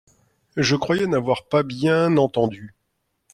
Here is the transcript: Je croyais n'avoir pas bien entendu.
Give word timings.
Je 0.57 0.75
croyais 0.75 1.05
n'avoir 1.05 1.47
pas 1.47 1.61
bien 1.61 2.17
entendu. 2.17 2.73